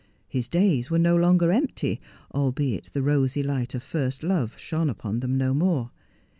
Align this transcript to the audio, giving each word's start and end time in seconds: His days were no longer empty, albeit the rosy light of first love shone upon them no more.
His 0.27 0.47
days 0.47 0.89
were 0.89 0.97
no 0.97 1.15
longer 1.15 1.51
empty, 1.51 2.01
albeit 2.33 2.85
the 2.91 3.03
rosy 3.03 3.43
light 3.43 3.75
of 3.75 3.83
first 3.83 4.23
love 4.23 4.57
shone 4.57 4.89
upon 4.89 5.19
them 5.19 5.37
no 5.37 5.53
more. 5.53 5.91